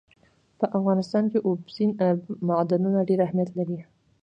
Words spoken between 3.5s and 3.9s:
لري.